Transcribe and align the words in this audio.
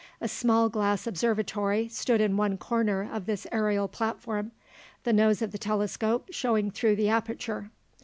A 0.19 0.27
small 0.27 0.67
glass 0.67 1.05
observatory 1.05 1.87
stood 1.87 2.21
in 2.21 2.35
one 2.35 2.57
corner 2.57 3.07
of 3.13 3.27
this 3.27 3.45
aerial 3.51 3.87
platform, 3.87 4.51
the 5.03 5.13
nose 5.13 5.43
of 5.43 5.51
the 5.51 5.59
telescope 5.59 6.29
showing 6.31 6.71
through 6.71 6.95
the 6.95 7.09
aperture. 7.09 7.69